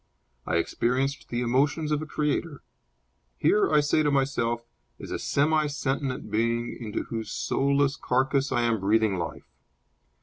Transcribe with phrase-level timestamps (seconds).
[0.47, 2.63] I experience the emotions of a creator.
[3.37, 4.65] Here, I say to myself,
[4.97, 9.45] is a semi sentient being into whose soulless carcass I am breathing life.